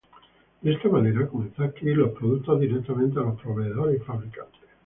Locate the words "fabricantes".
4.03-4.59